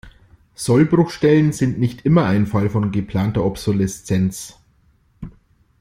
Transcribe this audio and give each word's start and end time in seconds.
Sollbruchstellen 0.55 1.51
sind 1.53 1.77
nicht 1.77 2.07
immer 2.07 2.25
ein 2.25 2.47
Fall 2.47 2.71
von 2.71 2.91
geplanter 2.91 3.45
Obsoleszenz. 3.45 4.57